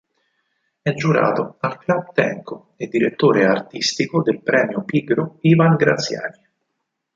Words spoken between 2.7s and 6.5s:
e Direttore Artistico del "Premio Pigro" Ivan Graziani.